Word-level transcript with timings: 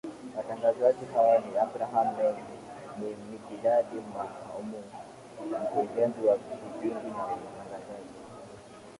Watangazaji 0.37 1.05
hao 1.13 1.39
ni 1.39 1.57
Abraham 1.57 2.15
Mengi 2.15 2.41
ni 2.99 3.15
Mikidadi 3.31 3.95
Mahamou 4.13 4.83
Mkurugenzi 5.63 6.21
wa 6.27 6.35
Vipindi 6.37 7.07
na 7.11 7.25
Utangazaji 7.25 8.09